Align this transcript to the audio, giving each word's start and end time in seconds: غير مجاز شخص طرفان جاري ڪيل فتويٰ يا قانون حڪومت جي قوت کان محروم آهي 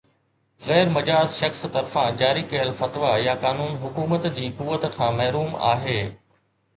غير 0.61 0.89
مجاز 0.93 1.33
شخص 1.41 1.65
طرفان 1.73 2.15
جاري 2.21 2.41
ڪيل 2.53 2.71
فتويٰ 2.79 3.11
يا 3.27 3.35
قانون 3.43 3.77
حڪومت 3.83 4.25
جي 4.39 4.47
قوت 4.63 4.89
کان 4.97 5.13
محروم 5.21 5.55
آهي 5.73 5.99